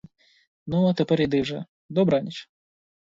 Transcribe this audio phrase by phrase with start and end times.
[0.67, 2.49] Ну, а тепер іди вже, добраніч!